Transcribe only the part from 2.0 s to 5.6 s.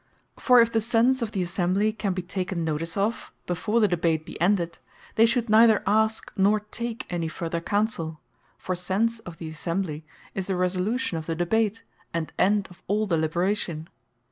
be taken notice of, before the Debate be ended, they should